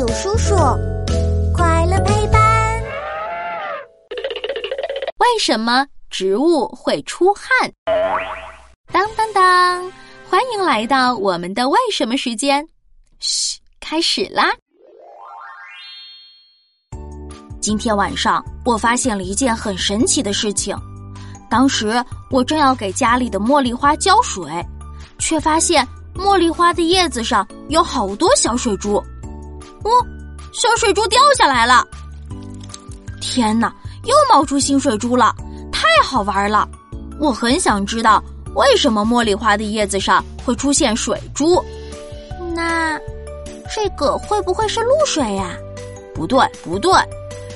[0.00, 0.54] 有叔叔，
[1.52, 2.82] 快乐陪伴。
[5.18, 7.70] 为什么植物会出汗？
[8.90, 9.92] 当当当！
[10.26, 12.66] 欢迎来到我们的为什么时间。
[13.18, 14.50] 嘘，开始啦！
[17.60, 20.74] 今天晚上我发现了一件很神奇的事情。
[21.50, 24.50] 当时我正要给家里的茉莉花浇水，
[25.18, 28.98] 却发现茉莉花的叶子上有好多小水珠。
[29.84, 29.90] 哦，
[30.52, 31.86] 小水珠掉下来了！
[33.20, 33.72] 天哪，
[34.04, 35.34] 又冒出新水珠了，
[35.72, 36.68] 太好玩了！
[37.18, 38.22] 我很想知道
[38.54, 41.62] 为什么茉莉花的叶子上会出现水珠。
[42.54, 42.98] 那
[43.74, 45.50] 这个会不会是露水呀？
[46.14, 46.92] 不对，不对，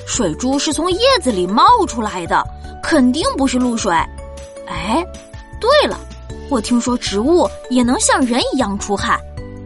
[0.07, 2.43] 水珠是从叶子里冒出来的。
[2.83, 3.91] 肯定不是露水，
[4.67, 5.03] 哎，
[5.59, 5.99] 对了，
[6.51, 9.19] 我听说植物也能像人一样出汗，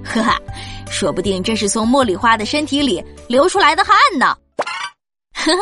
[0.05, 0.39] 呵哈，
[0.89, 4.35] 说不定这是从茉莉花的身体里流出来的汗呢。
[5.33, 5.59] 呵呵，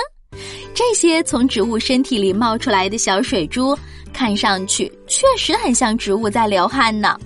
[0.74, 3.78] 这些从植物身体里冒出来的小水珠，
[4.12, 7.20] 看上去确实很像植物在流汗呢。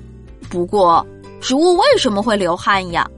[0.50, 1.06] 不过，
[1.40, 3.10] 植物为什么会流汗呀？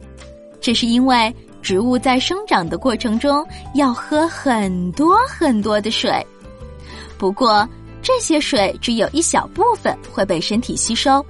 [0.61, 6.25] 这是因为植物在生长的过程中要喝很多很多的水。
[7.17, 7.67] 不过，
[8.01, 11.25] 这些水只有一小部分会被身体吸收，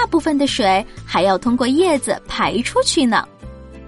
[0.00, 3.22] 大部分的水还要通过叶子排出去呢。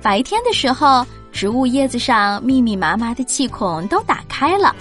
[0.02, 4.76] 白天的时候，植物叶子上密密麻麻的气孔都打开了，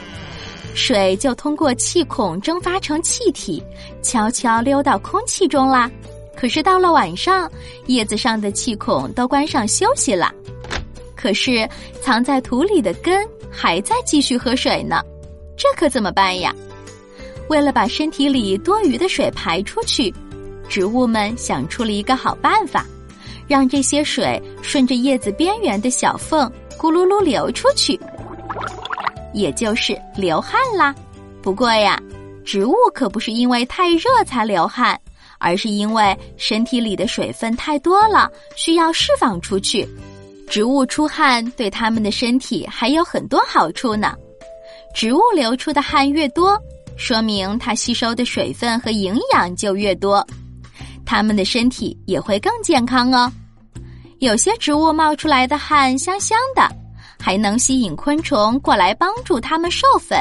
[0.73, 3.63] 水就通过气孔蒸发成气体，
[4.01, 5.89] 悄悄溜到空气中啦。
[6.35, 7.49] 可是到了晚上，
[7.85, 10.33] 叶子上的气孔都关上休息了，
[11.15, 11.65] 可是
[12.01, 15.01] 藏在土里的根还在继续喝水呢。
[15.55, 16.53] 这可怎么办呀？
[17.47, 20.13] 为了把身体里多余的水排出去，
[20.71, 22.85] 植物们想出了一个好办法，
[23.45, 27.99] 让这些水顺着叶子边缘的小缝咕噜噜流出去，
[29.33, 30.95] 也就是流汗啦。
[31.41, 32.01] 不过呀，
[32.45, 34.97] 植物可不是因为太热才流汗，
[35.39, 39.85] 而是因为身体里的水分太多了，需要释放出去。
[40.47, 44.15] 植物出汗对它们的身体还有很多好处呢。
[44.95, 46.57] 植物流出的汗越多，
[46.95, 50.25] 说明它吸收的水分和营养就越多，
[51.11, 53.29] 它们的身体也会更健康哦。
[54.19, 56.61] 有些植物冒出来的汗香香的，
[57.19, 60.17] 还能吸引昆虫过来帮助它们授粉。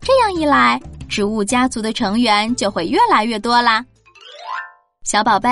[0.00, 3.84] 这样一来，植物家族的成员就会越来越多啦。
[5.04, 5.50] 小宝贝，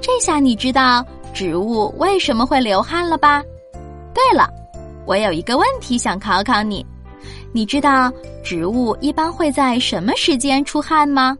[0.00, 1.04] 这下你知道
[1.34, 3.42] 植物为什么会流汗了吧？
[4.14, 4.48] 对了，
[5.08, 6.86] 我有一个问题想考考你。
[7.52, 8.12] 你知道
[8.44, 11.36] 植物一般会在什么时间出汗吗？